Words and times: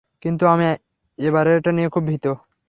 কিন্তু 0.23 0.43
আমি 0.47 0.65
এবারেরটা 1.19 1.71
নিয়ে 1.71 1.89
খুব 1.89 2.03
ভীত। 2.07 2.25